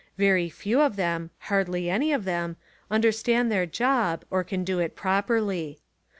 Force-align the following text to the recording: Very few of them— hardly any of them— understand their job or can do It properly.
Very 0.17 0.49
few 0.49 0.81
of 0.81 0.95
them— 0.95 1.29
hardly 1.41 1.87
any 1.87 2.11
of 2.11 2.25
them— 2.25 2.55
understand 2.89 3.51
their 3.51 3.67
job 3.67 4.25
or 4.31 4.43
can 4.43 4.63
do 4.63 4.79
It 4.79 4.95
properly. 4.95 5.77